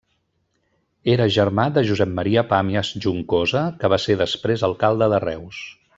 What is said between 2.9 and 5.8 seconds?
Juncosa, que va ser després alcalde de Reus.